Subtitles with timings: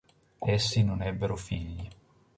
[0.55, 1.87] Essi non ebbero figli.